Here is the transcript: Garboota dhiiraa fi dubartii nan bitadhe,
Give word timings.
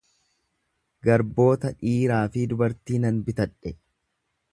Garboota 1.07 1.71
dhiiraa 1.83 2.21
fi 2.37 2.47
dubartii 2.55 3.03
nan 3.05 3.21
bitadhe, 3.29 3.75